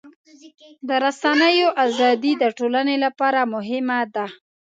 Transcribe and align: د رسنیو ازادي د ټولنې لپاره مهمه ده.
د 0.87 0.89
رسنیو 1.05 1.67
ازادي 1.85 2.33
د 2.41 2.43
ټولنې 2.57 2.95
لپاره 3.05 3.39
مهمه 3.53 3.99
ده. 4.15 4.25